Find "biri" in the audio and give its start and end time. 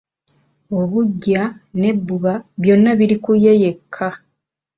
2.99-3.17